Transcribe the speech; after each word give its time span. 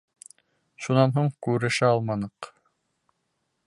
Шунан 0.85 1.13
һуң 1.19 1.29
күрешә 1.49 1.93
алманыҡ. 1.93 2.53